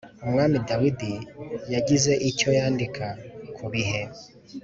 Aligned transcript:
Umwami 0.25 0.57
dawidi 0.67 1.13
yagize 1.73 2.11
icyo 2.29 2.49
yandika 2.59 3.05
ku 3.55 3.65
bihe 3.73 4.01